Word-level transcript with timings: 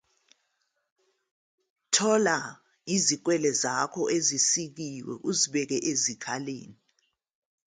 Thola 1.93 2.37
izikwele 2.95 3.49
zakho 3.61 4.01
ezisikiwe 4.17 5.13
uzibeke 5.29 5.77
ezikhaleni. 5.91 6.77